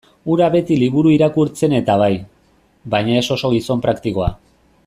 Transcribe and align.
Hura 0.35 0.45
beti 0.53 0.77
liburu 0.83 1.11
irakurtzen-eta 1.17 1.99
bai, 2.05 2.09
baina 2.97 3.23
ez 3.23 3.27
oso 3.37 3.55
gizon 3.57 3.89
praktikoa. 3.89 4.37